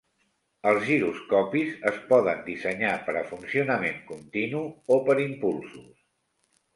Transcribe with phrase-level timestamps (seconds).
[0.69, 4.63] Els giroscopis es poden dissenyar per a funcionament continu
[4.97, 6.01] o per impulsos.